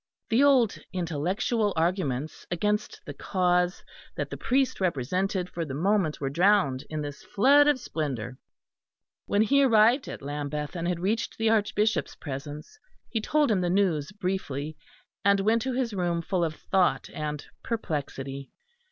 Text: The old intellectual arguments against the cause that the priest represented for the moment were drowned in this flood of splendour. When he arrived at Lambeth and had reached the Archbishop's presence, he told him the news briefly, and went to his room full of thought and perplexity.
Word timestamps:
The 0.29 0.43
old 0.43 0.79
intellectual 0.91 1.73
arguments 1.75 2.47
against 2.49 2.99
the 3.05 3.13
cause 3.13 3.83
that 4.15 4.31
the 4.31 4.35
priest 4.35 4.81
represented 4.81 5.47
for 5.47 5.63
the 5.63 5.75
moment 5.75 6.19
were 6.19 6.27
drowned 6.31 6.83
in 6.89 7.03
this 7.03 7.21
flood 7.21 7.67
of 7.67 7.79
splendour. 7.79 8.39
When 9.27 9.43
he 9.43 9.61
arrived 9.61 10.07
at 10.07 10.23
Lambeth 10.23 10.75
and 10.75 10.87
had 10.87 10.99
reached 11.01 11.37
the 11.37 11.51
Archbishop's 11.51 12.15
presence, 12.15 12.79
he 13.11 13.21
told 13.21 13.51
him 13.51 13.61
the 13.61 13.69
news 13.69 14.11
briefly, 14.11 14.75
and 15.23 15.41
went 15.41 15.61
to 15.61 15.73
his 15.73 15.93
room 15.93 16.23
full 16.23 16.43
of 16.43 16.55
thought 16.55 17.11
and 17.11 17.45
perplexity. 17.63 18.49